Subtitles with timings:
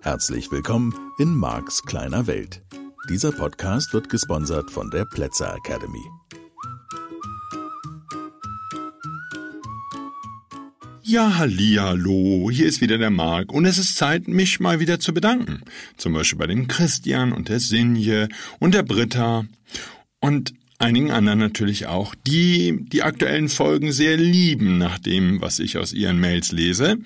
[0.00, 2.62] Herzlich willkommen in Marks kleiner Welt.
[3.08, 6.04] Dieser Podcast wird gesponsert von der Plätzer Academy.
[11.02, 15.12] Ja, hallo, hier ist wieder der Marc und es ist Zeit, mich mal wieder zu
[15.12, 15.62] bedanken.
[15.96, 18.28] Zum Beispiel bei dem Christian und der Sinje
[18.60, 19.44] und der Britta
[20.20, 20.54] und
[20.84, 25.92] einigen anderen natürlich auch, die die aktuellen Folgen sehr lieben nach dem, was ich aus
[25.92, 26.98] ihren Mails lese.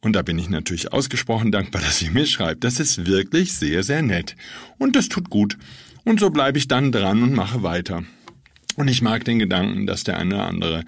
[0.00, 2.64] Und da bin ich natürlich ausgesprochen dankbar, dass ihr mir schreibt.
[2.64, 4.36] Das ist wirklich sehr, sehr nett.
[4.78, 5.56] Und das tut gut.
[6.04, 8.02] Und so bleibe ich dann dran und mache weiter.
[8.76, 10.84] Und ich mag den Gedanken, dass der eine oder andere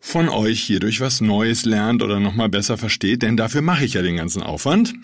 [0.00, 4.02] von euch hierdurch was Neues lernt oder nochmal besser versteht, denn dafür mache ich ja
[4.02, 4.94] den ganzen Aufwand.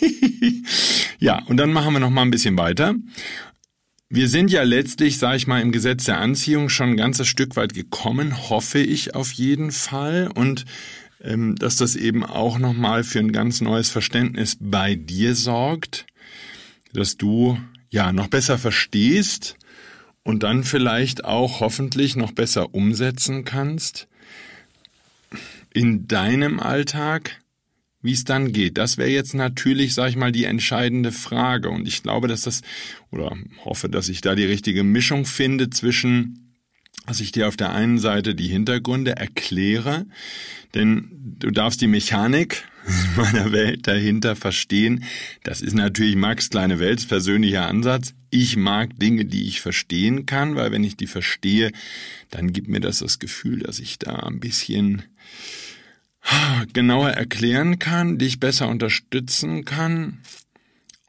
[1.18, 2.94] ja, und dann machen wir nochmal ein bisschen weiter.
[4.10, 7.56] Wir sind ja letztlich, sage ich mal, im Gesetz der Anziehung schon ein ganzes Stück
[7.56, 10.30] weit gekommen, hoffe ich auf jeden Fall.
[10.34, 10.64] Und
[11.20, 16.06] ähm, dass das eben auch nochmal für ein ganz neues Verständnis bei dir sorgt,
[16.92, 19.56] dass du ja noch besser verstehst
[20.22, 24.06] und dann vielleicht auch hoffentlich noch besser umsetzen kannst,
[25.72, 27.40] in deinem Alltag,
[28.04, 28.78] wie es dann geht.
[28.78, 31.70] Das wäre jetzt natürlich, sag ich mal, die entscheidende Frage.
[31.70, 32.60] Und ich glaube, dass das,
[33.10, 36.44] oder hoffe, dass ich da die richtige Mischung finde zwischen
[37.06, 40.06] dass ich dir auf der einen Seite die Hintergründe erkläre,
[40.74, 42.64] denn du darfst die Mechanik
[43.16, 45.04] meiner Welt dahinter verstehen.
[45.42, 48.14] Das ist natürlich Max kleine Welts persönlicher Ansatz.
[48.30, 51.72] Ich mag Dinge, die ich verstehen kann, weil wenn ich die verstehe,
[52.30, 55.02] dann gibt mir das das Gefühl, dass ich da ein bisschen
[56.72, 60.20] genauer erklären kann, dich besser unterstützen kann.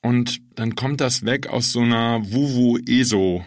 [0.01, 3.45] Und dann kommt das weg aus so einer Wuwu-ESO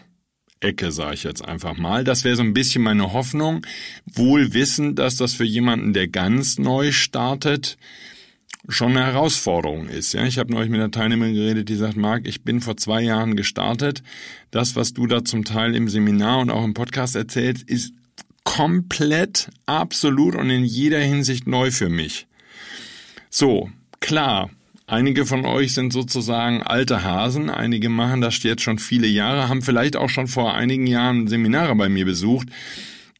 [0.61, 2.03] Ecke, sage ich jetzt einfach mal.
[2.03, 3.65] Das wäre so ein bisschen meine Hoffnung.
[4.05, 7.77] Wohl wissend, dass das für jemanden, der ganz neu startet,
[8.67, 10.13] schon eine Herausforderung ist.
[10.13, 13.01] Ja, ich habe neulich mit einer Teilnehmerin geredet, die sagt, Marc, ich bin vor zwei
[13.01, 14.03] Jahren gestartet.
[14.51, 17.93] Das, was du da zum Teil im Seminar und auch im Podcast erzählst, ist
[18.49, 22.25] komplett, absolut und in jeder Hinsicht neu für mich.
[23.29, 24.49] So, klar,
[24.87, 29.61] einige von euch sind sozusagen alte Hasen, einige machen das jetzt schon viele Jahre, haben
[29.61, 32.47] vielleicht auch schon vor einigen Jahren Seminare bei mir besucht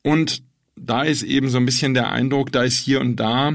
[0.02, 0.42] und
[0.76, 3.54] da ist eben so ein bisschen der Eindruck, da ist hier und da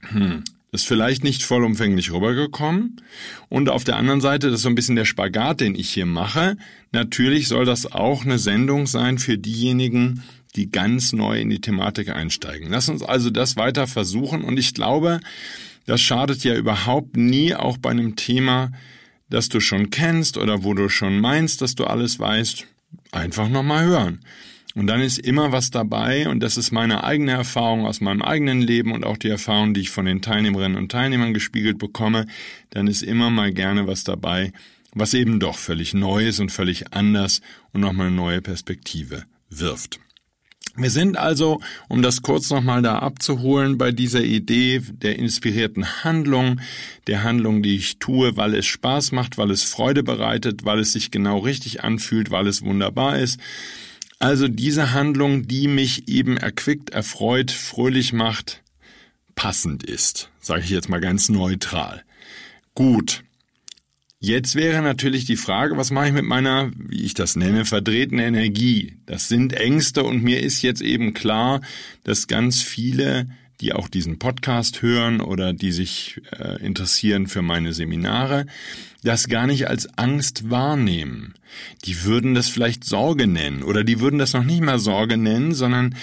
[0.00, 3.02] hm, ist vielleicht nicht vollumfänglich rübergekommen.
[3.48, 6.06] Und auf der anderen Seite, das ist so ein bisschen der Spagat, den ich hier
[6.06, 6.56] mache.
[6.92, 10.22] Natürlich soll das auch eine Sendung sein für diejenigen,
[10.56, 12.68] die ganz neu in die Thematik einsteigen.
[12.70, 15.20] Lass uns also das weiter versuchen und ich glaube,
[15.86, 18.72] das schadet ja überhaupt nie, auch bei einem Thema,
[19.28, 22.66] das du schon kennst oder wo du schon meinst, dass du alles weißt,
[23.12, 24.20] einfach nochmal hören.
[24.74, 28.60] Und dann ist immer was dabei, und das ist meine eigene Erfahrung aus meinem eigenen
[28.60, 32.26] Leben und auch die Erfahrung, die ich von den Teilnehmerinnen und Teilnehmern gespiegelt bekomme,
[32.70, 34.52] dann ist immer mal gerne was dabei,
[34.92, 37.40] was eben doch völlig neu ist und völlig anders
[37.72, 39.98] und nochmal eine neue Perspektive wirft.
[40.76, 46.60] Wir sind also, um das kurz nochmal da abzuholen, bei dieser Idee der inspirierten Handlung,
[47.06, 50.92] der Handlung, die ich tue, weil es Spaß macht, weil es Freude bereitet, weil es
[50.92, 53.40] sich genau richtig anfühlt, weil es wunderbar ist.
[54.20, 58.62] Also diese Handlung, die mich eben erquickt, erfreut, fröhlich macht,
[59.34, 62.04] passend ist, sage ich jetzt mal ganz neutral.
[62.74, 63.24] Gut.
[64.22, 68.18] Jetzt wäre natürlich die Frage, was mache ich mit meiner, wie ich das nenne, verdrehten
[68.18, 68.98] Energie?
[69.06, 71.62] Das sind Ängste und mir ist jetzt eben klar,
[72.04, 73.30] dass ganz viele,
[73.62, 78.44] die auch diesen Podcast hören oder die sich äh, interessieren für meine Seminare,
[79.02, 81.32] das gar nicht als Angst wahrnehmen.
[81.86, 85.54] Die würden das vielleicht Sorge nennen oder die würden das noch nicht mal Sorge nennen,
[85.54, 85.94] sondern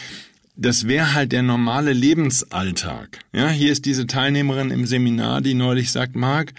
[0.56, 3.20] das wäre halt der normale Lebensalltag.
[3.32, 6.56] Ja, hier ist diese Teilnehmerin im Seminar, die neulich sagt, Marc,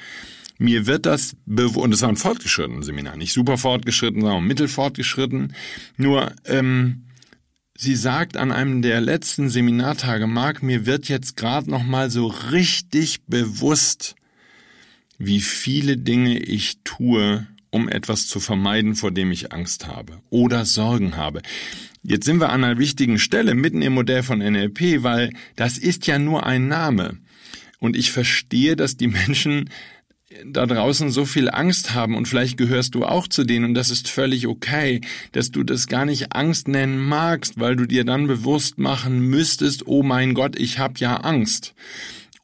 [0.59, 5.55] mir wird das und es war ein fortgeschrittenes Seminar, nicht super fortgeschritten, sondern mittel fortgeschritten.
[5.97, 7.05] Nur ähm,
[7.77, 12.27] sie sagt an einem der letzten Seminartage, Marc, mir wird jetzt gerade noch mal so
[12.27, 14.17] richtig bewusst,
[15.17, 20.65] wie viele Dinge ich tue, um etwas zu vermeiden, vor dem ich Angst habe oder
[20.65, 21.43] Sorgen habe.
[22.03, 26.07] Jetzt sind wir an einer wichtigen Stelle mitten im Modell von NLP, weil das ist
[26.07, 27.19] ja nur ein Name.
[27.81, 29.71] Und ich verstehe, dass die Menschen
[30.45, 33.89] da draußen so viel Angst haben und vielleicht gehörst du auch zu denen und das
[33.89, 35.01] ist völlig okay,
[35.33, 39.87] dass du das gar nicht Angst nennen magst, weil du dir dann bewusst machen müsstest,
[39.87, 41.75] oh mein Gott, ich hab ja Angst.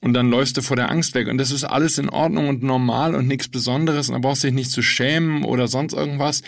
[0.00, 2.62] Und dann läufst du vor der Angst weg und das ist alles in Ordnung und
[2.62, 6.42] normal und nichts Besonderes und da brauchst du dich nicht zu schämen oder sonst irgendwas.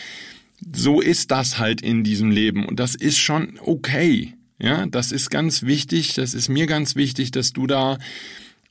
[0.75, 4.33] so ist das halt in diesem Leben und das ist schon okay.
[4.59, 7.99] Ja, das ist ganz wichtig, das ist mir ganz wichtig, dass du da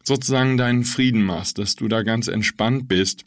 [0.06, 3.26] sozusagen deinen Frieden machst, dass du da ganz entspannt bist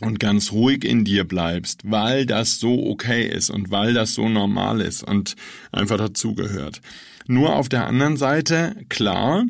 [0.00, 4.28] und ganz ruhig in dir bleibst, weil das so okay ist und weil das so
[4.28, 5.36] normal ist und
[5.72, 6.80] einfach dazugehört.
[7.26, 9.44] Nur auf der anderen Seite, klar,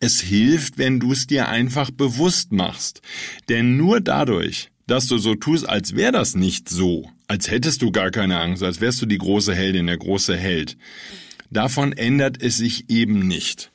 [0.00, 3.00] es hilft, wenn du es dir einfach bewusst machst.
[3.48, 7.92] Denn nur dadurch, dass du so tust, als wäre das nicht so, als hättest du
[7.92, 10.76] gar keine Angst, als wärst du die große Heldin, der große Held,
[11.50, 13.70] davon ändert es sich eben nicht.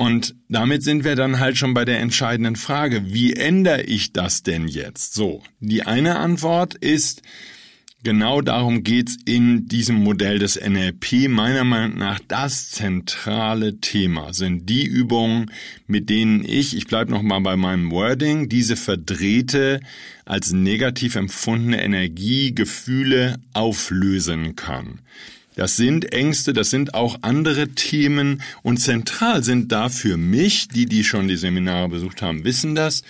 [0.00, 4.44] Und damit sind wir dann halt schon bei der entscheidenden Frage, wie ändere ich das
[4.44, 5.12] denn jetzt?
[5.14, 7.22] So, die eine Antwort ist,
[8.04, 11.28] genau darum geht's in diesem Modell des NLP.
[11.28, 15.50] Meiner Meinung nach das zentrale Thema sind die Übungen,
[15.88, 19.80] mit denen ich, ich bleibe nochmal bei meinem Wording, diese verdrehte,
[20.24, 25.00] als negativ empfundene Energie, Gefühle auflösen kann.
[25.58, 28.42] Das sind Ängste, das sind auch andere Themen.
[28.62, 33.02] Und zentral sind da für mich, die, die schon die Seminare besucht haben, wissen das,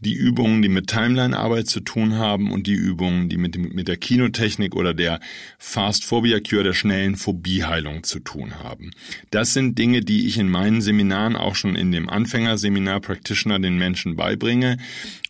[0.00, 3.98] die Übungen, die mit Timeline-Arbeit zu tun haben und die Übungen, die mit, mit der
[3.98, 5.20] Kinotechnik oder der
[5.58, 8.90] Fast Phobia Cure, der schnellen Phobieheilung zu tun haben.
[9.30, 13.76] Das sind Dinge, die ich in meinen Seminaren auch schon in dem Anfängerseminar Practitioner den
[13.76, 14.78] Menschen beibringe.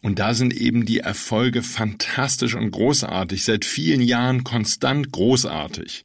[0.03, 6.05] Und da sind eben die Erfolge fantastisch und großartig, seit vielen Jahren konstant großartig.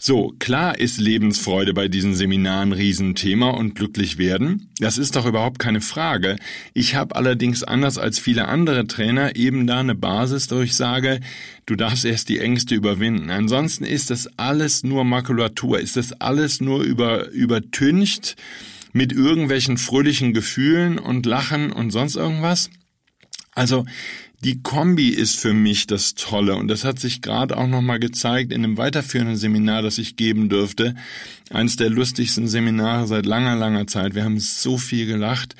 [0.00, 4.70] So, klar ist Lebensfreude bei diesen Seminaren Riesenthema und glücklich werden.
[4.78, 6.36] Das ist doch überhaupt keine Frage.
[6.72, 11.18] Ich habe allerdings anders als viele andere Trainer eben da eine Basis, wo ich sage,
[11.66, 13.30] du darfst erst die Ängste überwinden.
[13.30, 18.36] Ansonsten ist das alles nur Makulatur, ist das alles nur über, übertüncht
[18.92, 22.70] mit irgendwelchen fröhlichen Gefühlen und Lachen und sonst irgendwas.
[23.56, 23.84] Also
[24.44, 28.52] die Kombi ist für mich das Tolle und das hat sich gerade auch nochmal gezeigt
[28.52, 30.94] in einem weiterführenden Seminar, das ich geben dürfte.
[31.50, 34.14] Eines der lustigsten Seminare seit langer, langer Zeit.
[34.14, 35.56] Wir haben so viel gelacht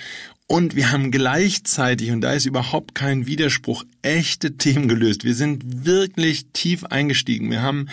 [0.47, 5.25] und wir haben gleichzeitig, und da ist überhaupt kein Widerspruch, echte Themen gelöst.
[5.25, 7.51] Wir sind wirklich tief eingestiegen.
[7.51, 7.89] Wir haben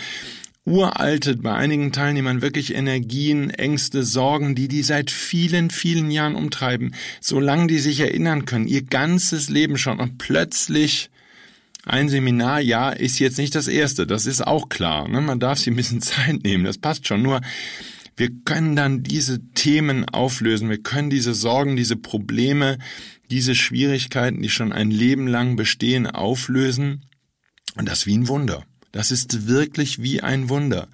[0.66, 6.94] uralte, bei einigen Teilnehmern wirklich Energien, Ängste, Sorgen, die die seit vielen, vielen Jahren umtreiben,
[7.20, 11.08] solange die sich erinnern können, ihr ganzes Leben schon und plötzlich
[11.84, 15.08] ein Seminar, ja, ist jetzt nicht das erste, das ist auch klar.
[15.08, 15.20] Ne?
[15.20, 17.22] Man darf sich ein bisschen Zeit nehmen, das passt schon.
[17.22, 17.40] Nur
[18.16, 22.78] wir können dann diese Themen auflösen, wir können diese Sorgen, diese Probleme,
[23.30, 27.06] diese Schwierigkeiten, die schon ein Leben lang bestehen, auflösen.
[27.76, 28.64] Und das wie ein Wunder.
[28.96, 30.88] Das ist wirklich wie ein Wunder,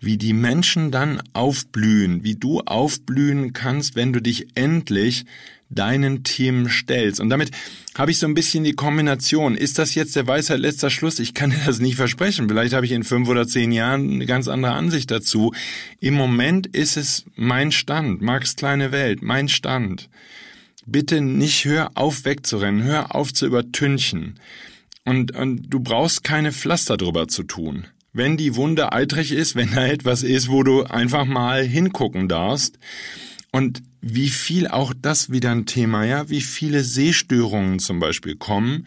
[0.00, 5.26] wie die Menschen dann aufblühen, wie du aufblühen kannst, wenn du dich endlich
[5.70, 7.20] deinen Themen stellst.
[7.20, 7.52] Und damit
[7.96, 9.54] habe ich so ein bisschen die Kombination.
[9.54, 11.20] Ist das jetzt der Weisheit letzter Schluss?
[11.20, 12.48] Ich kann dir das nicht versprechen.
[12.48, 15.54] Vielleicht habe ich in fünf oder zehn Jahren eine ganz andere Ansicht dazu.
[16.00, 20.08] Im Moment ist es mein Stand, Marx kleine Welt, mein Stand.
[20.84, 24.34] Bitte nicht hör auf wegzurennen, hör auf zu übertünchen.
[25.06, 27.86] Und, und du brauchst keine Pflaster drüber zu tun.
[28.12, 32.78] Wenn die Wunde eitrig ist, wenn da etwas ist, wo du einfach mal hingucken darfst.
[33.52, 38.86] Und wie viel auch das wieder ein Thema, ja, wie viele Sehstörungen zum Beispiel kommen,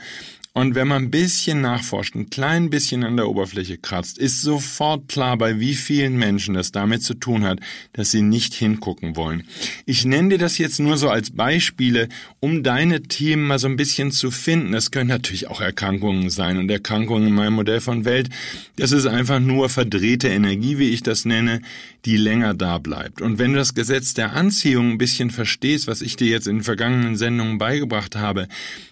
[0.59, 5.07] und wenn man ein bisschen nachforscht, ein klein bisschen an der Oberfläche kratzt, ist sofort
[5.07, 7.59] klar, bei wie vielen Menschen das damit zu tun hat,
[7.93, 9.43] dass sie nicht hingucken wollen.
[9.85, 12.09] Ich nenne dir das jetzt nur so als Beispiele,
[12.41, 14.73] um deine Themen mal so ein bisschen zu finden.
[14.73, 18.29] Das können natürlich auch Erkrankungen sein und Erkrankungen in meinem Modell von Welt.
[18.75, 21.61] Das ist einfach nur verdrehte Energie, wie ich das nenne,
[22.03, 23.21] die länger da bleibt.
[23.21, 26.63] Und wenn du das Gesetz der Anziehung ein bisschen verstehst, was ich dir jetzt in
[26.63, 28.49] vergangenen Sendungen beigebracht habe,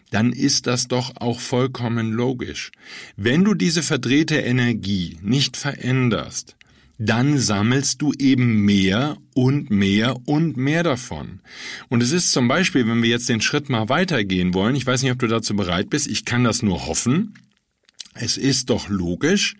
[0.09, 2.71] dann ist das doch auch vollkommen logisch.
[3.15, 6.55] Wenn du diese verdrehte Energie nicht veränderst,
[6.99, 11.41] dann sammelst du eben mehr und mehr und mehr davon.
[11.89, 15.03] Und es ist zum Beispiel, wenn wir jetzt den Schritt mal weitergehen wollen, ich weiß
[15.03, 17.35] nicht, ob du dazu bereit bist, ich kann das nur hoffen,
[18.19, 19.55] es ist doch logisch,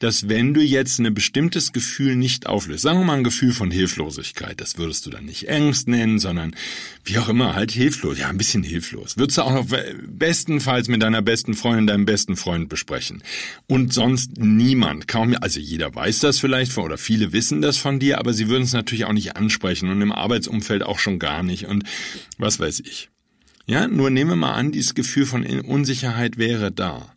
[0.00, 3.70] dass wenn du jetzt ein bestimmtes Gefühl nicht auflöst, sagen wir mal ein Gefühl von
[3.70, 6.56] Hilflosigkeit, das würdest du dann nicht Ängst nennen, sondern
[7.04, 9.18] wie auch immer, halt hilflos, ja, ein bisschen hilflos.
[9.18, 9.66] Würdest du auch noch
[10.08, 13.22] bestenfalls mit deiner besten Freundin, deinem besten Freund besprechen.
[13.66, 18.18] Und sonst niemand, kaum, also jeder weiß das vielleicht oder viele wissen das von dir,
[18.18, 21.66] aber sie würden es natürlich auch nicht ansprechen und im Arbeitsumfeld auch schon gar nicht
[21.66, 21.84] und
[22.38, 23.10] was weiß ich.
[23.66, 27.14] Ja, nur nehmen wir mal an, dieses Gefühl von Unsicherheit wäre da.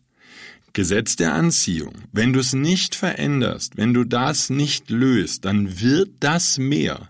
[0.74, 1.94] Gesetz der Anziehung.
[2.12, 7.08] Wenn du es nicht veränderst, wenn du das nicht löst, dann wird das mehr.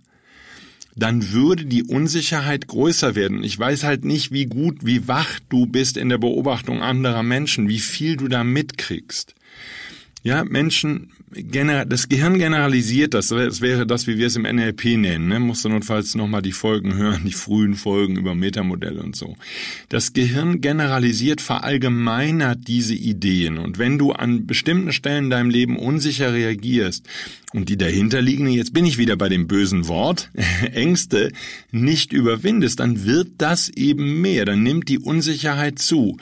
[0.97, 3.43] Dann würde die Unsicherheit größer werden.
[3.43, 7.69] Ich weiß halt nicht, wie gut, wie wach du bist in der Beobachtung anderer Menschen,
[7.69, 9.35] wie viel du da mitkriegst.
[10.23, 13.29] Ja, Menschen, das Gehirn generalisiert das.
[13.29, 15.29] Das wäre das, wie wir es im NLP nennen.
[15.29, 15.41] Ne?
[15.41, 19.37] Musst du notfalls nochmal die Folgen hören, die frühen Folgen über Metamodelle und so.
[19.89, 23.59] Das Gehirn generalisiert, verallgemeinert diese Ideen.
[23.59, 27.07] Und wenn du an bestimmten Stellen in deinem Leben unsicher reagierst
[27.53, 30.31] und die dahinterliegende, jetzt bin ich wieder bei dem bösen Wort,
[30.73, 31.33] Ängste
[31.73, 34.45] nicht überwindest, dann wird das eben mehr.
[34.45, 36.17] Dann nimmt die Unsicherheit zu.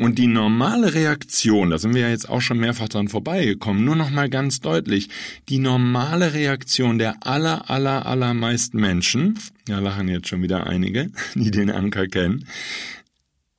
[0.00, 3.96] Und die normale Reaktion, da sind wir ja jetzt auch schon mehrfach dran vorbeigekommen, nur
[3.96, 5.10] noch mal ganz deutlich,
[5.50, 9.38] die normale Reaktion der aller, aller, allermeisten Menschen,
[9.68, 12.46] ja lachen jetzt schon wieder einige, die den Anker kennen,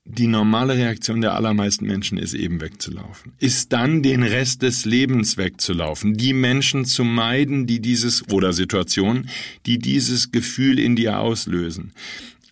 [0.04, 3.34] die normale Reaktion der allermeisten Menschen ist eben wegzulaufen.
[3.38, 9.30] Ist dann den Rest des Lebens wegzulaufen, die Menschen zu meiden, die dieses oder Situationen,
[9.68, 11.94] die dieses Gefühl in dir auslösen.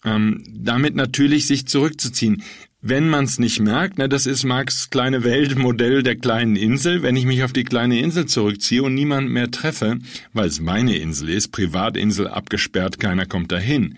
[0.05, 2.43] Ähm, damit natürlich sich zurückzuziehen
[2.81, 7.17] wenn man es nicht merkt, ne, das ist Marx kleine Weltmodell der kleinen Insel, wenn
[7.17, 9.99] ich mich auf die kleine Insel zurückziehe und niemand mehr treffe,
[10.31, 13.97] weil es meine Insel ist, Privatinsel abgesperrt, keiner kommt dahin,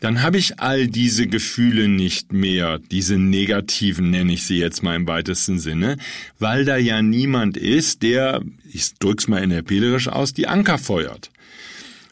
[0.00, 4.94] dann habe ich all diese Gefühle nicht mehr, diese negativen nenne ich sie jetzt mal
[4.94, 5.96] im weitesten Sinne,
[6.38, 11.30] weil da ja niemand ist, der, ich drück's mal enerpelerisch aus, die Anker feuert.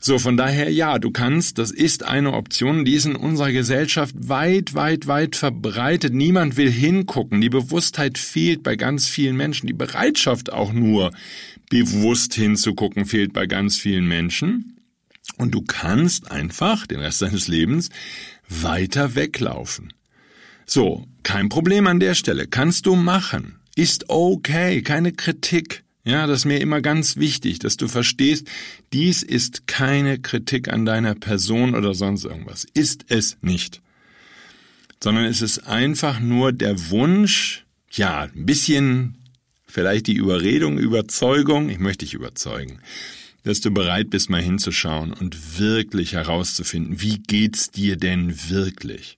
[0.00, 4.14] So, von daher ja, du kannst, das ist eine Option, die ist in unserer Gesellschaft
[4.18, 6.14] weit, weit, weit verbreitet.
[6.14, 7.40] Niemand will hingucken.
[7.40, 9.66] Die Bewusstheit fehlt bei ganz vielen Menschen.
[9.66, 11.12] Die Bereitschaft auch nur
[11.70, 14.76] bewusst hinzugucken fehlt bei ganz vielen Menschen.
[15.38, 17.90] Und du kannst einfach den Rest deines Lebens
[18.48, 19.92] weiter weglaufen.
[20.66, 22.46] So, kein Problem an der Stelle.
[22.46, 23.58] Kannst du machen.
[23.74, 25.84] Ist okay, keine Kritik.
[26.06, 28.46] Ja, das ist mir immer ganz wichtig, dass du verstehst,
[28.92, 32.64] dies ist keine Kritik an deiner Person oder sonst irgendwas.
[32.74, 33.82] Ist es nicht.
[35.02, 39.16] Sondern es ist einfach nur der Wunsch, ja, ein bisschen
[39.66, 42.78] vielleicht die Überredung, Überzeugung, ich möchte dich überzeugen,
[43.42, 49.16] dass du bereit bist, mal hinzuschauen und wirklich herauszufinden, wie geht's dir denn wirklich?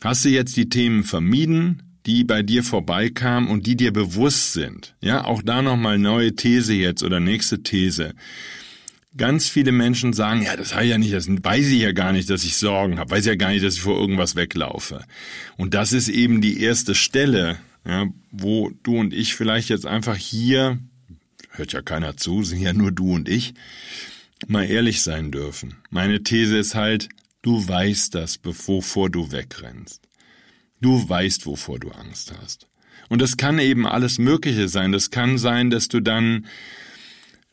[0.00, 1.82] Hast du jetzt die Themen vermieden?
[2.06, 4.94] Die bei dir vorbeikamen und die dir bewusst sind.
[5.00, 8.14] Ja, auch da nochmal neue These jetzt oder nächste These.
[9.16, 12.12] Ganz viele Menschen sagen, ja, das habe ich ja nicht, das weiß ich ja gar
[12.12, 15.04] nicht, dass ich Sorgen habe, weiß ja gar nicht, dass ich vor irgendwas weglaufe.
[15.56, 20.16] Und das ist eben die erste Stelle, ja, wo du und ich vielleicht jetzt einfach
[20.16, 20.78] hier,
[21.50, 23.54] hört ja keiner zu, sind ja nur du und ich,
[24.48, 25.76] mal ehrlich sein dürfen.
[25.90, 27.08] Meine These ist halt,
[27.42, 30.03] du weißt das, bevor du wegrennst.
[30.80, 32.66] Du weißt, wovor du Angst hast.
[33.08, 34.92] Und das kann eben alles Mögliche sein.
[34.92, 36.46] Das kann sein, dass du dann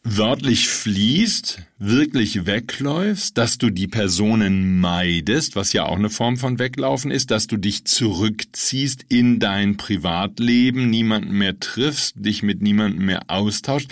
[0.03, 6.58] wörtlich fließt, wirklich wegläufst, dass du die Personen meidest, was ja auch eine Form von
[6.58, 13.05] Weglaufen ist, dass du dich zurückziehst in dein Privatleben, niemanden mehr triffst, dich mit niemandem
[13.05, 13.91] mehr austauscht.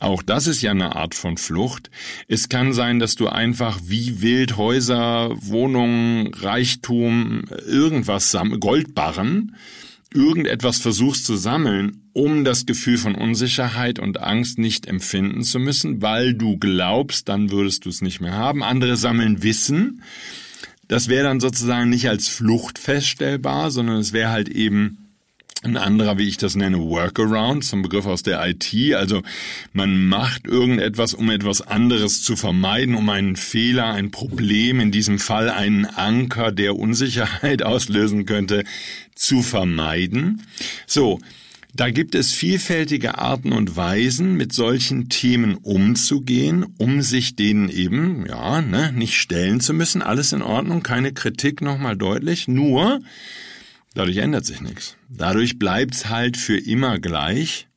[0.00, 1.90] Auch das ist ja eine Art von Flucht.
[2.28, 9.54] Es kann sein, dass du einfach wie wild Häuser, Wohnungen, Reichtum, irgendwas Goldbarren,
[10.12, 16.02] irgendetwas versuchst zu sammeln, um das Gefühl von Unsicherheit und Angst nicht empfinden zu müssen,
[16.02, 18.62] weil du glaubst, dann würdest du es nicht mehr haben.
[18.62, 20.02] Andere sammeln Wissen.
[20.88, 24.98] Das wäre dann sozusagen nicht als Flucht feststellbar, sondern es wäre halt eben
[25.62, 28.94] ein anderer, wie ich das nenne, Workaround, zum Begriff aus der IT.
[28.94, 29.22] Also
[29.72, 35.18] man macht irgendetwas, um etwas anderes zu vermeiden, um einen Fehler, ein Problem, in diesem
[35.18, 38.64] Fall einen Anker, der Unsicherheit auslösen könnte,
[39.14, 40.42] zu vermeiden.
[40.86, 41.20] So.
[41.74, 48.26] Da gibt es vielfältige Arten und Weisen, mit solchen Themen umzugehen, um sich denen eben,
[48.26, 50.02] ja, ne, nicht stellen zu müssen.
[50.02, 52.46] Alles in Ordnung, keine Kritik nochmal deutlich.
[52.46, 53.00] Nur,
[53.94, 54.96] Dadurch ändert sich nichts.
[55.08, 57.68] Dadurch bleibt's halt für immer gleich.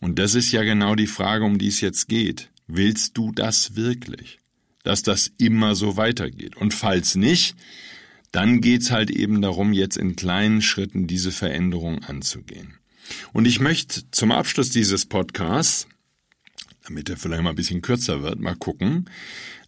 [0.00, 2.50] Und das ist ja genau die Frage, um die es jetzt geht.
[2.66, 4.38] Willst du das wirklich?
[4.84, 6.56] Dass das immer so weitergeht?
[6.56, 7.56] Und falls nicht,
[8.32, 12.74] dann geht's halt eben darum, jetzt in kleinen Schritten diese Veränderung anzugehen.
[13.32, 15.86] Und ich möchte zum Abschluss dieses Podcasts
[16.90, 19.08] damit er vielleicht mal ein bisschen kürzer wird, mal gucken,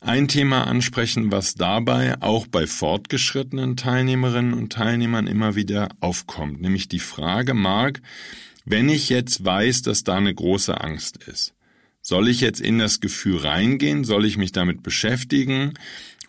[0.00, 6.88] ein Thema ansprechen, was dabei auch bei fortgeschrittenen Teilnehmerinnen und Teilnehmern immer wieder aufkommt, nämlich
[6.88, 8.00] die Frage, Mark,
[8.64, 11.54] wenn ich jetzt weiß, dass da eine große Angst ist,
[12.00, 15.75] soll ich jetzt in das Gefühl reingehen, soll ich mich damit beschäftigen?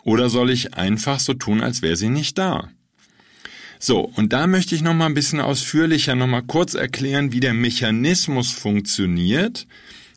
[0.04, 2.70] Oder soll ich einfach so tun, als wäre sie nicht da?
[3.86, 7.40] So, und da möchte ich noch mal ein bisschen ausführlicher noch mal kurz erklären, wie
[7.40, 9.66] der Mechanismus funktioniert,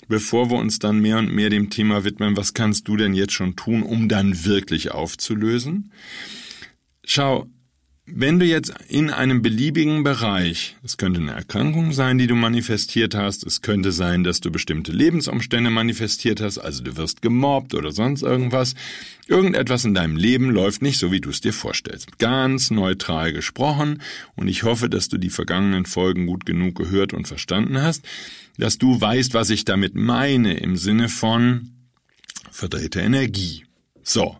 [0.07, 3.33] bevor wir uns dann mehr und mehr dem Thema widmen, was kannst du denn jetzt
[3.33, 5.91] schon tun, um dann wirklich aufzulösen?
[7.03, 7.49] Schau,
[8.09, 13.13] wenn du jetzt in einem beliebigen Bereich, es könnte eine Erkrankung sein, die du manifestiert
[13.15, 17.91] hast, es könnte sein, dass du bestimmte Lebensumstände manifestiert hast, also du wirst gemobbt oder
[17.91, 18.75] sonst irgendwas,
[19.27, 22.17] irgendetwas in deinem Leben läuft nicht so, wie du es dir vorstellst.
[22.17, 24.01] Ganz neutral gesprochen
[24.35, 28.05] und ich hoffe, dass du die vergangenen Folgen gut genug gehört und verstanden hast,
[28.57, 31.71] dass du weißt, was ich damit meine im Sinne von
[32.51, 33.65] verdrehte Energie.
[34.01, 34.37] So.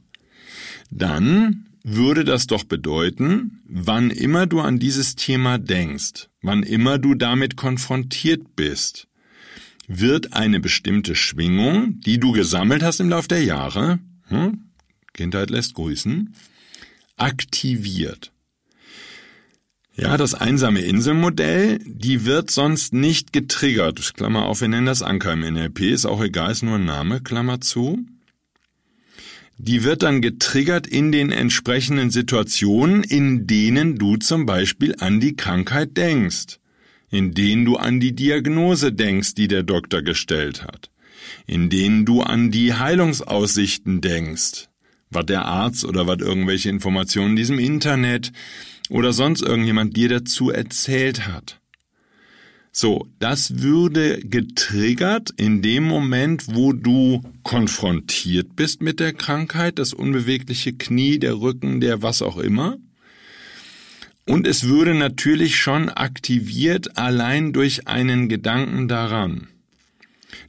[0.89, 7.15] Dann würde das doch bedeuten, wann immer du an dieses Thema denkst, wann immer du
[7.15, 9.07] damit konfrontiert bist,
[9.87, 14.65] wird eine bestimmte Schwingung, die du gesammelt hast im Laufe der Jahre, hm,
[15.13, 16.35] Kindheit lässt grüßen,
[17.15, 18.33] aktiviert.
[19.95, 24.13] Ja, das einsame Inselmodell, die wird sonst nicht getriggert.
[24.13, 27.21] Klammer auf, wir nennen das Anker im NLP, ist auch egal, ist nur ein Name,
[27.21, 28.05] Klammer zu
[29.57, 35.35] die wird dann getriggert in den entsprechenden Situationen, in denen du zum Beispiel an die
[35.35, 36.59] Krankheit denkst,
[37.09, 40.91] in denen du an die Diagnose denkst, die der Doktor gestellt hat,
[41.47, 44.67] in denen du an die Heilungsaussichten denkst,
[45.09, 48.31] was der Arzt oder was irgendwelche Informationen in diesem Internet
[48.89, 51.59] oder sonst irgendjemand dir dazu erzählt hat.
[52.79, 59.93] So, das würde getriggert in dem Moment, wo du konfrontiert bist mit der Krankheit, das
[59.93, 62.77] unbewegliche Knie, der Rücken, der was auch immer.
[64.27, 69.47] Und es würde natürlich schon aktiviert allein durch einen Gedanken daran.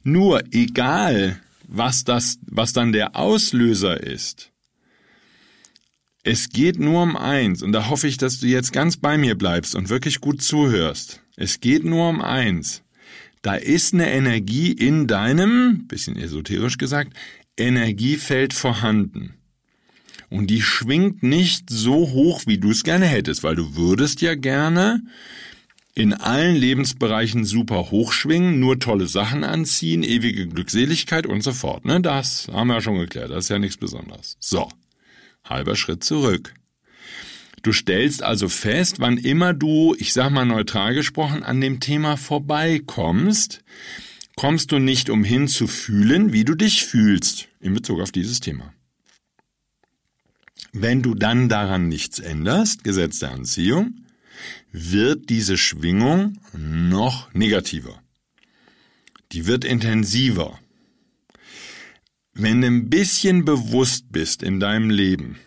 [0.03, 4.48] Nur egal, was das, was dann der Auslöser ist.
[6.23, 9.35] Es geht nur um eins, und da hoffe ich, dass du jetzt ganz bei mir
[9.35, 11.21] bleibst und wirklich gut zuhörst.
[11.37, 12.83] Es geht nur um eins.
[13.41, 17.13] Da ist eine Energie in deinem, bisschen esoterisch gesagt,
[17.55, 19.35] Energiefeld vorhanden.
[20.29, 24.35] Und die schwingt nicht so hoch, wie du es gerne hättest, weil du würdest ja
[24.35, 25.01] gerne
[25.95, 31.85] in allen Lebensbereichen super hoch schwingen, nur tolle Sachen anziehen, ewige Glückseligkeit und so fort.
[31.85, 31.99] Ne?
[32.01, 34.37] Das haben wir ja schon geklärt, das ist ja nichts Besonderes.
[34.39, 34.69] So,
[35.49, 36.53] halber Schritt zurück.
[37.63, 42.15] Du stellst also fest, wann immer du, ich sag mal neutral gesprochen, an dem Thema
[42.15, 43.63] vorbeikommst,
[44.35, 48.73] kommst du nicht umhin zu fühlen, wie du dich fühlst in Bezug auf dieses Thema.
[50.71, 54.05] Wenn du dann daran nichts änderst, Gesetz der Anziehung,
[54.71, 58.01] wird diese Schwingung noch negativer.
[59.31, 60.59] Die wird intensiver.
[62.41, 65.37] Wenn du ein bisschen bewusst bist in deinem Leben,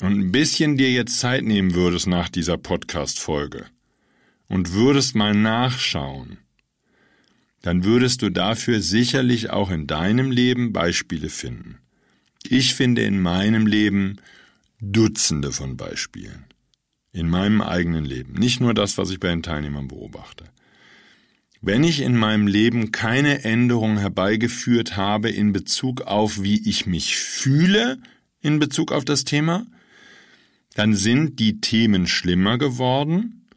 [0.00, 3.66] und ein bisschen dir jetzt Zeit nehmen würdest nach dieser Podcast-Folge
[4.48, 6.38] und würdest mal nachschauen,
[7.62, 11.78] dann würdest du dafür sicherlich auch in deinem Leben Beispiele finden.
[12.48, 14.20] Ich finde in meinem Leben
[14.80, 16.44] Dutzende von Beispielen.
[17.10, 18.34] In meinem eigenen Leben.
[18.34, 20.44] Nicht nur das, was ich bei den Teilnehmern beobachte.
[21.60, 27.16] Wenn ich in meinem Leben keine Änderung herbeigeführt habe in Bezug auf, wie ich mich
[27.16, 27.98] fühle
[28.40, 29.66] in Bezug auf das Thema,
[30.74, 33.48] dann sind die Themen schlimmer geworden,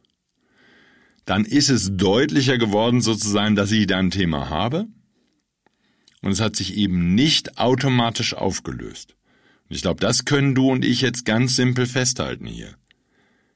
[1.25, 4.87] dann ist es deutlicher geworden sozusagen, dass ich da ein Thema habe
[6.21, 9.15] und es hat sich eben nicht automatisch aufgelöst.
[9.69, 12.75] Und ich glaube, das können du und ich jetzt ganz simpel festhalten hier.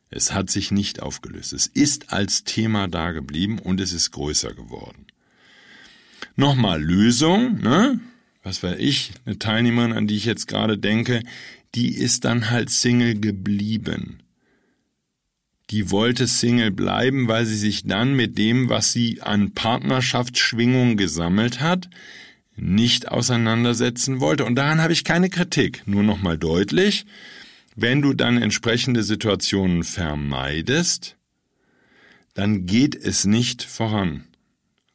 [0.10, 1.54] Es hat sich nicht aufgelöst.
[1.54, 5.06] Es ist als Thema da geblieben und es ist größer geworden.
[6.36, 8.00] Nochmal Lösung, ne?
[8.44, 11.24] Was weiß ich, eine Teilnehmerin, an die ich jetzt gerade denke,
[11.74, 14.20] die ist dann halt Single geblieben.
[15.72, 21.60] Die wollte Single bleiben, weil sie sich dann mit dem, was sie an Partnerschaftsschwingung gesammelt
[21.60, 21.90] hat,
[22.56, 24.46] nicht auseinandersetzen wollte.
[24.46, 25.82] Und daran habe ich keine Kritik.
[25.88, 27.06] Nur nochmal deutlich,
[27.76, 31.18] wenn du dann entsprechende Situationen vermeidest,
[32.34, 34.26] dann geht es nicht voran,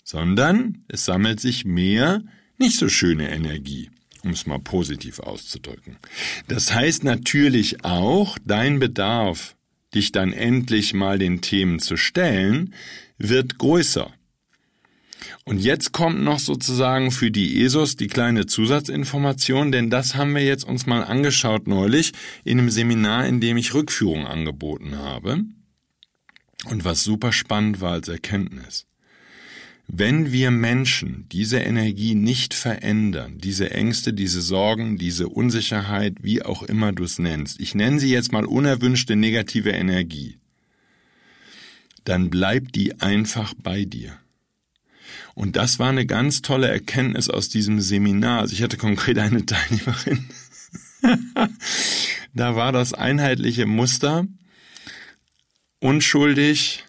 [0.04, 2.22] sondern es sammelt sich mehr
[2.58, 3.90] nicht so schöne Energie
[4.24, 5.96] um es mal positiv auszudrücken.
[6.48, 9.56] Das heißt natürlich auch, dein Bedarf,
[9.94, 12.74] dich dann endlich mal den Themen zu stellen,
[13.18, 14.12] wird größer.
[15.50, 20.44] Und jetzt kommt noch sozusagen für die ESOS die kleine Zusatzinformation, denn das haben wir
[20.44, 22.12] jetzt uns mal angeschaut neulich
[22.44, 25.42] in einem Seminar, in dem ich Rückführung angeboten habe.
[26.66, 28.86] Und was super spannend war als Erkenntnis.
[29.88, 36.62] Wenn wir Menschen diese Energie nicht verändern, diese Ängste, diese Sorgen, diese Unsicherheit, wie auch
[36.62, 40.38] immer du es nennst, ich nenne sie jetzt mal unerwünschte negative Energie,
[42.04, 44.16] dann bleibt die einfach bei dir.
[45.34, 48.40] Und das war eine ganz tolle Erkenntnis aus diesem Seminar.
[48.40, 50.28] Also ich hatte konkret eine Teilnehmerin.
[52.34, 54.26] da war das einheitliche Muster,
[55.80, 56.84] unschuldig,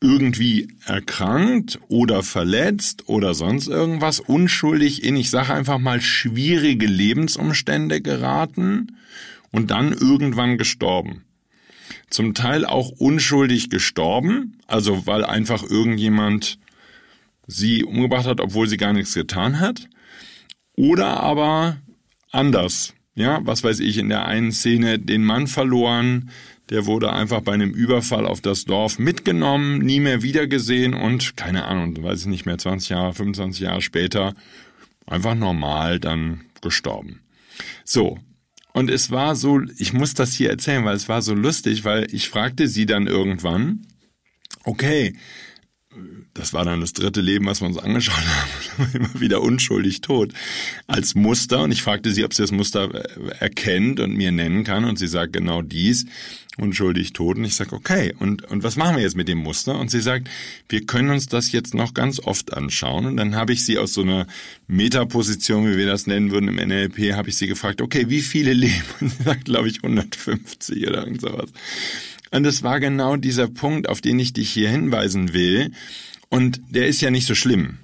[0.00, 8.00] irgendwie erkrankt oder verletzt oder sonst irgendwas, unschuldig in, ich sage einfach mal, schwierige Lebensumstände
[8.00, 8.96] geraten
[9.50, 11.24] und dann irgendwann gestorben.
[12.10, 16.58] Zum Teil auch unschuldig gestorben, also weil einfach irgendjemand
[17.48, 19.88] sie umgebracht hat, obwohl sie gar nichts getan hat.
[20.76, 21.78] Oder aber
[22.30, 22.94] anders.
[23.16, 26.30] Ja, was weiß ich, in der einen Szene den Mann verloren,
[26.70, 31.64] der wurde einfach bei einem Überfall auf das Dorf mitgenommen, nie mehr wiedergesehen und keine
[31.64, 34.34] Ahnung, weiß ich nicht mehr, 20 Jahre, 25 Jahre später
[35.06, 37.22] einfach normal dann gestorben.
[37.84, 38.18] So.
[38.72, 42.06] Und es war so, ich muss das hier erzählen, weil es war so lustig, weil
[42.14, 43.86] ich fragte sie dann irgendwann,
[44.62, 45.16] okay,
[46.34, 50.32] das war dann das dritte Leben, was wir uns angeschaut haben, immer wieder unschuldig tot,
[50.86, 51.62] als Muster.
[51.62, 54.84] Und ich fragte sie, ob sie das Muster äh, erkennt und mir nennen kann.
[54.84, 56.04] Und sie sagt genau dies,
[56.58, 57.38] unschuldig tot.
[57.38, 59.78] Und ich sage, okay, und, und was machen wir jetzt mit dem Muster?
[59.78, 60.28] Und sie sagt,
[60.68, 63.06] wir können uns das jetzt noch ganz oft anschauen.
[63.06, 64.26] Und dann habe ich sie aus so einer
[64.66, 68.52] Metaposition, wie wir das nennen würden im NLP, habe ich sie gefragt, okay, wie viele
[68.54, 68.84] leben?
[69.00, 71.50] Und sie sagt, glaube ich, 150 oder irgend sowas.
[72.30, 75.72] Und es war genau dieser Punkt, auf den ich dich hier hinweisen will.
[76.28, 77.78] Und der ist ja nicht so schlimm.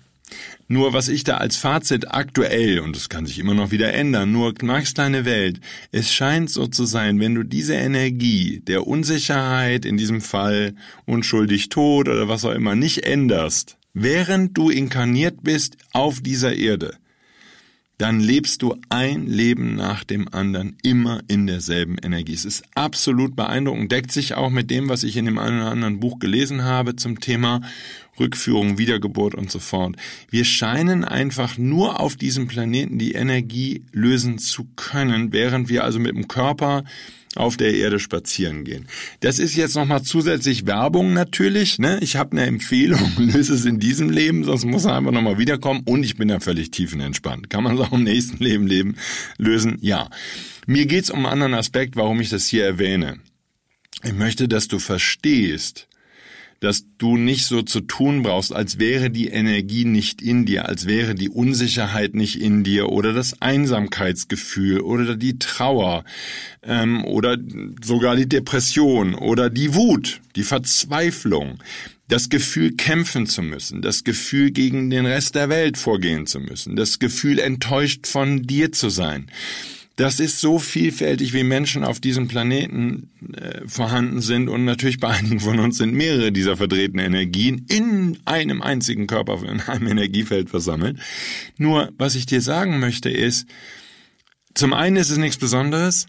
[0.67, 4.33] Nur was ich da als Fazit aktuell, und das kann sich immer noch wieder ändern,
[4.33, 5.61] nur Max deine Welt,
[5.93, 11.69] es scheint so zu sein, wenn du diese Energie der Unsicherheit, in diesem Fall unschuldig
[11.69, 16.97] tot oder was auch immer, nicht änderst, während du inkarniert bist auf dieser Erde,
[17.99, 22.35] dann lebst du ein Leben nach dem anderen immer in derselben Energie.
[22.35, 25.71] Es ist absolut beeindruckend, deckt sich auch mit dem, was ich in dem einen oder
[25.71, 27.61] anderen Buch gelesen habe zum Thema
[28.19, 29.97] Rückführung, Wiedergeburt und so fort.
[30.29, 35.99] Wir scheinen einfach nur auf diesem Planeten die Energie lösen zu können, während wir also
[35.99, 36.85] mit dem Körper
[37.37, 38.87] auf der Erde spazieren gehen.
[39.21, 41.79] Das ist jetzt nochmal zusätzlich Werbung natürlich.
[41.79, 41.99] Ne?
[42.01, 45.83] Ich habe eine Empfehlung, löse es in diesem Leben, sonst muss er einfach nochmal wiederkommen
[45.85, 47.51] und ich bin da völlig tiefenentspannt.
[47.51, 48.97] Kann man es auch im nächsten Leben leben,
[49.39, 49.79] lösen?
[49.81, 50.11] Ja.
[50.67, 53.19] Mir geht's um einen anderen Aspekt, warum ich das hier erwähne.
[54.03, 55.89] Ich möchte, dass du verstehst,
[56.65, 60.87] dass du nicht so zu tun brauchst, als wäre die Energie nicht in dir, als
[60.87, 66.05] wäre die Unsicherheit nicht in dir oder das Einsamkeitsgefühl oder die Trauer
[66.63, 67.37] ähm, oder
[67.85, 71.59] sogar die Depression oder die Wut, die Verzweiflung,
[72.09, 76.77] das Gefühl kämpfen zu müssen, das Gefühl gegen den Rest der Welt vorgehen zu müssen,
[76.77, 79.27] das Gefühl enttäuscht von dir zu sein.
[79.97, 85.09] Das ist so vielfältig, wie Menschen auf diesem Planeten äh, vorhanden sind und natürlich bei
[85.09, 90.51] einigen von uns sind mehrere dieser verdrehten Energien in einem einzigen Körper, in einem Energiefeld
[90.51, 90.99] versammelt.
[91.59, 93.47] Nur, was ich dir sagen möchte ist,
[94.55, 96.07] zum einen ist es nichts Besonderes,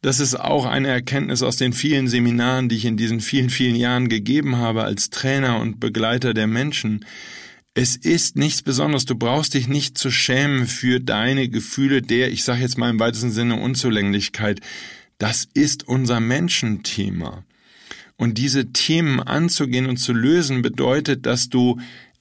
[0.00, 3.74] das ist auch eine Erkenntnis aus den vielen Seminaren, die ich in diesen vielen, vielen
[3.74, 7.04] Jahren gegeben habe als Trainer und Begleiter der Menschen.
[7.80, 9.04] Es ist nichts Besonderes.
[9.04, 12.98] Du brauchst dich nicht zu schämen für deine Gefühle der, ich sage jetzt mal im
[12.98, 14.58] weitesten Sinne, Unzulänglichkeit.
[15.18, 17.44] Das ist unser Menschenthema.
[18.16, 21.78] Und diese Themen anzugehen und zu lösen bedeutet, dass du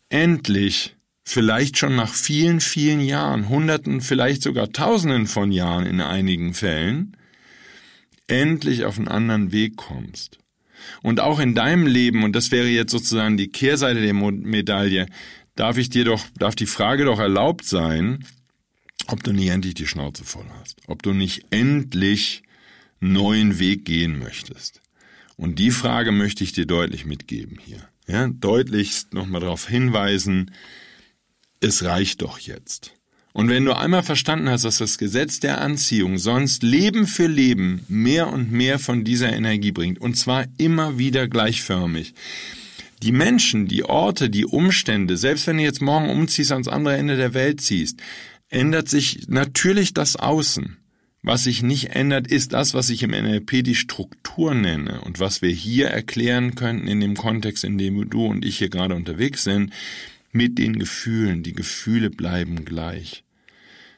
[0.09, 6.53] endlich, vielleicht schon nach vielen, vielen Jahren, Hunderten, vielleicht sogar Tausenden von Jahren in einigen
[6.53, 7.17] Fällen,
[8.27, 10.37] endlich auf einen anderen Weg kommst.
[11.01, 15.07] Und auch in deinem Leben, und das wäre jetzt sozusagen die Kehrseite der Medaille,
[15.59, 18.25] darf ich dir doch, darf die Frage doch erlaubt sein,
[19.07, 22.43] ob du nicht endlich die Schnauze voll hast, ob du nicht endlich
[22.99, 24.81] neuen Weg gehen möchtest.
[25.35, 27.87] Und die Frage möchte ich dir deutlich mitgeben hier.
[28.07, 30.51] Ja, deutlichst nochmal darauf hinweisen,
[31.59, 32.93] es reicht doch jetzt.
[33.33, 37.85] Und wenn du einmal verstanden hast, dass das Gesetz der Anziehung sonst Leben für Leben
[37.87, 42.15] mehr und mehr von dieser Energie bringt, und zwar immer wieder gleichförmig,
[43.03, 47.15] die Menschen, die Orte, die Umstände, selbst wenn du jetzt morgen umziehst, ans andere Ende
[47.15, 48.01] der Welt ziehst,
[48.49, 50.77] ändert sich natürlich das Außen.
[51.21, 55.41] Was sich nicht ändert, ist das, was ich im NLP die Struktur nenne und was
[55.41, 59.43] wir hier erklären könnten in dem Kontext, in dem du und ich hier gerade unterwegs
[59.43, 59.73] sind,
[60.31, 61.43] mit den Gefühlen.
[61.43, 63.23] Die Gefühle bleiben gleich.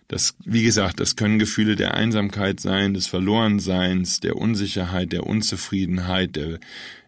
[0.09, 6.35] Das, wie gesagt, das können Gefühle der Einsamkeit sein, des Verlorenseins, der Unsicherheit, der Unzufriedenheit,
[6.35, 6.59] der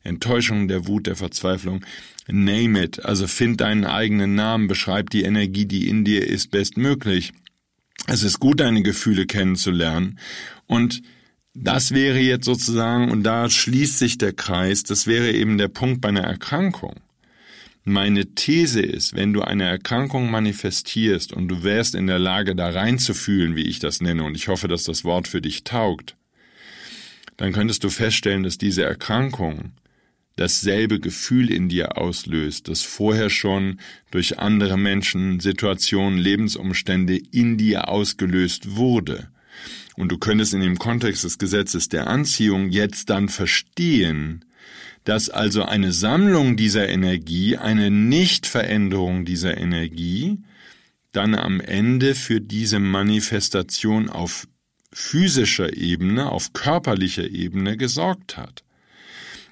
[0.03, 1.83] Enttäuschung, der Wut, der Verzweiflung.
[2.27, 3.03] Name it.
[3.03, 7.33] Also find deinen eigenen Namen, beschreib die Energie, die in dir ist, bestmöglich.
[8.05, 10.19] Es ist gut, deine Gefühle kennenzulernen.
[10.67, 11.01] Und
[11.55, 16.01] das wäre jetzt sozusagen, und da schließt sich der Kreis, das wäre eben der Punkt
[16.01, 16.99] bei einer Erkrankung.
[17.83, 22.69] Meine These ist, wenn du eine Erkrankung manifestierst und du wärst in der Lage, da
[22.69, 26.15] reinzufühlen, wie ich das nenne, und ich hoffe, dass das Wort für dich taugt,
[27.37, 29.71] dann könntest du feststellen, dass diese Erkrankung
[30.35, 33.79] dasselbe Gefühl in dir auslöst, das vorher schon
[34.11, 39.29] durch andere Menschen, Situationen, Lebensumstände in dir ausgelöst wurde.
[39.95, 44.45] Und du könntest in dem Kontext des Gesetzes der Anziehung jetzt dann verstehen,
[45.03, 50.39] dass also eine Sammlung dieser Energie, eine Nichtveränderung dieser Energie,
[51.11, 54.47] dann am Ende für diese Manifestation auf
[54.93, 58.63] physischer Ebene, auf körperlicher Ebene gesorgt hat.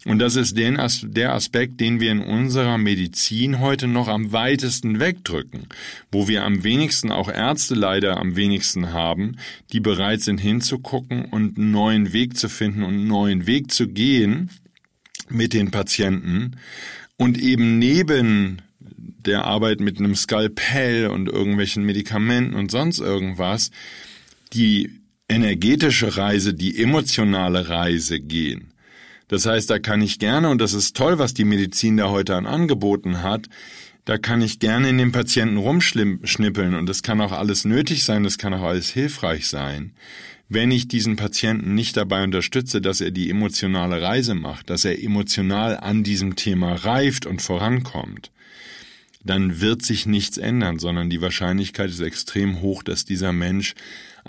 [0.06, 5.02] Und das ist den, der Aspekt, den wir in unserer Medizin heute noch am weitesten
[5.02, 5.68] wegdrücken,
[6.10, 9.36] wo wir am wenigsten auch Ärzte leider am wenigsten haben,
[9.74, 13.90] die bereit sind hinzugucken und einen neuen Weg zu finden und einen neuen Weg zu
[13.90, 14.50] gehen
[15.30, 16.58] mit den Patienten
[17.18, 18.62] und eben neben
[19.26, 23.72] der Arbeit mit einem Skalpell und irgendwelchen Medikamenten und sonst irgendwas
[24.54, 28.72] die energetische Reise, die emotionale Reise gehen.
[29.30, 32.36] Das heißt, da kann ich gerne, und das ist toll, was die Medizin da heute
[32.36, 33.48] an Angeboten hat,
[34.04, 38.24] da kann ich gerne in den Patienten rumschnippeln und das kann auch alles nötig sein,
[38.24, 39.94] das kann auch alles hilfreich sein.
[40.48, 45.02] Wenn ich diesen Patienten nicht dabei unterstütze, dass er die emotionale Reise macht, dass er
[45.02, 48.32] emotional an diesem Thema reift und vorankommt,
[49.24, 53.76] dann wird sich nichts ändern, sondern die Wahrscheinlichkeit ist extrem hoch, dass dieser Mensch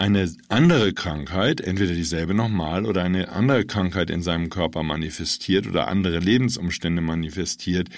[0.01, 5.89] eine andere Krankheit, entweder dieselbe nochmal oder eine andere Krankheit in seinem Körper manifestiert oder
[5.89, 7.89] andere Lebensumstände manifestiert,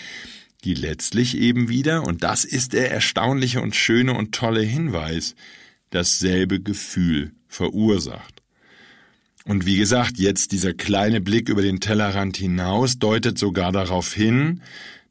[0.64, 5.36] die letztlich eben wieder, und das ist der erstaunliche und schöne und tolle Hinweis,
[5.90, 8.42] dasselbe Gefühl verursacht.
[9.44, 14.60] Und wie gesagt, jetzt dieser kleine Blick über den Tellerrand hinaus deutet sogar darauf hin,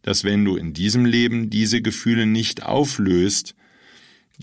[0.01, 3.56] dass wenn du in diesem Leben diese Gefühle nicht auflöst,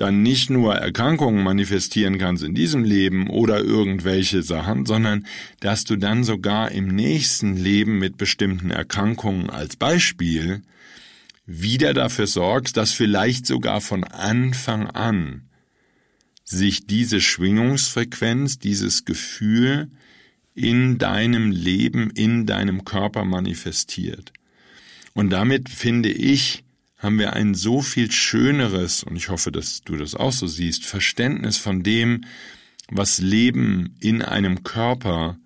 [0.00, 5.26] dann nicht nur Erkrankungen manifestieren kannst in diesem Leben oder irgendwelche Sachen, sondern
[5.60, 10.62] dass du dann sogar im nächsten Leben mit bestimmten Erkrankungen als Beispiel
[11.46, 15.42] wieder dafür sorgst, dass vielleicht sogar von Anfang an
[16.44, 19.90] sich diese Schwingungsfrequenz, dieses Gefühl
[20.54, 24.32] in deinem Leben, in deinem Körper manifestiert.
[25.14, 26.64] Und damit finde ich,
[26.98, 30.84] haben wir ein so viel schöneres, und ich hoffe, dass du das auch so siehst,
[30.84, 32.24] Verständnis von dem,
[32.90, 35.38] was Leben in einem Körper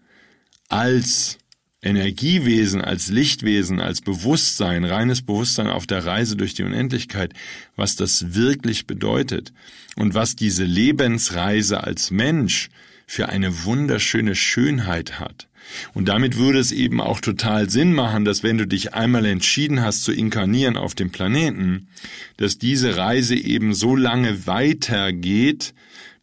[0.68, 1.38] als
[1.82, 7.34] Energiewesen, als Lichtwesen, als Bewusstsein, reines Bewusstsein auf der Reise durch die Unendlichkeit,
[7.74, 9.52] was das wirklich bedeutet
[9.96, 12.70] und was diese Lebensreise als Mensch
[13.06, 15.48] für eine wunderschöne Schönheit hat.
[15.94, 19.80] Und damit würde es eben auch total Sinn machen, dass wenn du dich einmal entschieden
[19.80, 21.88] hast zu inkarnieren auf dem Planeten,
[22.36, 25.74] dass diese Reise eben so lange weitergeht,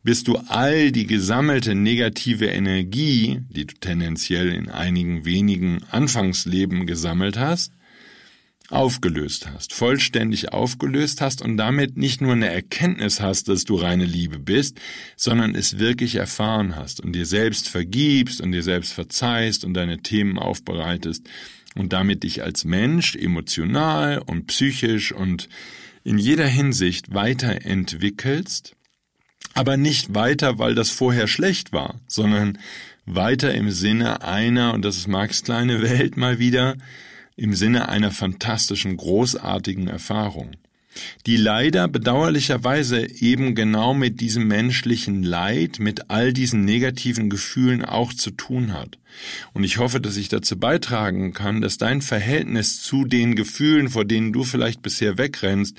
[0.04, 7.38] bis du all die gesammelte negative Energie, die du tendenziell in einigen wenigen Anfangsleben gesammelt
[7.38, 7.74] hast,
[8.70, 14.06] aufgelöst hast, vollständig aufgelöst hast und damit nicht nur eine Erkenntnis hast, dass du reine
[14.06, 14.80] Liebe bist,
[15.16, 20.00] sondern es wirklich erfahren hast und dir selbst vergibst und dir selbst verzeihst und deine
[20.00, 21.28] Themen aufbereitest
[21.76, 25.50] und damit dich als Mensch emotional und psychisch und
[26.04, 28.76] in jeder Hinsicht weiterentwickelst,
[29.54, 32.58] aber nicht weiter, weil das vorher schlecht war, sondern
[33.06, 36.76] weiter im Sinne einer, und das ist Marx kleine Welt mal wieder,
[37.40, 40.52] im Sinne einer fantastischen, großartigen Erfahrung,
[41.26, 48.14] die leider bedauerlicherweise eben genau mit diesem menschlichen Leid, mit all diesen negativen Gefühlen auch
[48.14, 48.98] zu tun hat.
[49.54, 54.04] Und ich hoffe, dass ich dazu beitragen kann, dass dein Verhältnis zu den Gefühlen, vor
[54.04, 55.78] denen du vielleicht bisher wegrennst,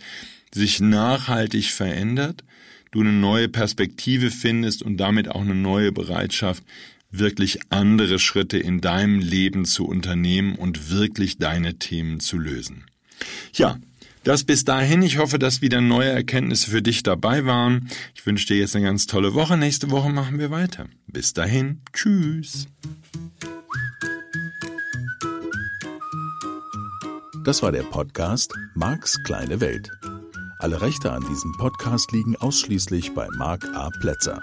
[0.53, 2.43] sich nachhaltig verändert,
[2.91, 6.65] du eine neue Perspektive findest und damit auch eine neue Bereitschaft,
[7.11, 12.85] wirklich andere Schritte in deinem Leben zu unternehmen und wirklich deine Themen zu lösen.
[13.53, 13.79] Ja,
[14.23, 15.03] das bis dahin.
[15.03, 17.89] Ich hoffe, dass wieder neue Erkenntnisse für dich dabei waren.
[18.15, 19.57] Ich wünsche dir jetzt eine ganz tolle Woche.
[19.57, 20.87] Nächste Woche machen wir weiter.
[21.07, 21.81] Bis dahin.
[21.93, 22.69] Tschüss.
[27.45, 29.91] Das war der Podcast Marks kleine Welt.
[30.59, 33.89] Alle Rechte an diesem Podcast liegen ausschließlich bei Mark A.
[34.01, 34.43] Plätzer.